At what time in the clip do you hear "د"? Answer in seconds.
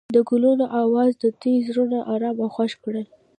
0.15-0.17, 1.23-1.25